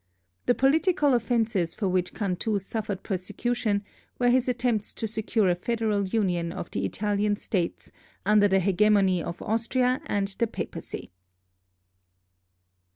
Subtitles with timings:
[0.47, 3.83] The political offenses for which Cantù suffered persecution
[4.17, 7.91] were his attempts to secure a federal union of the Italian States
[8.25, 11.11] under the hegemony of Austria and the Papacy.